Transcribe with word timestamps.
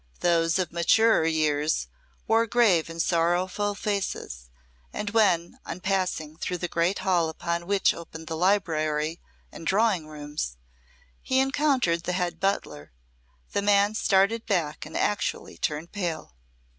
Those 0.21 0.57
of 0.57 0.71
maturer 0.71 1.27
years 1.27 1.87
wore 2.27 2.47
grave 2.47 2.89
and 2.89 2.99
sorrowful 2.99 3.75
faces, 3.75 4.49
and 4.91 5.11
when, 5.11 5.59
on 5.63 5.79
passing 5.79 6.37
through 6.37 6.57
the 6.57 6.67
great 6.67 6.97
hall 7.05 7.29
upon 7.29 7.67
which 7.67 7.93
opened 7.93 8.25
the 8.25 8.35
library 8.35 9.21
and 9.51 9.67
drawing 9.67 10.07
rooms 10.07 10.57
he 11.21 11.39
encountered 11.39 12.05
the 12.05 12.13
head 12.13 12.39
butler, 12.39 12.91
the 13.51 13.61
man 13.61 13.93
started 13.93 14.47
back 14.47 14.87
and 14.87 14.97
actually 14.97 15.55
turned 15.59 15.91
pale. 15.91 16.33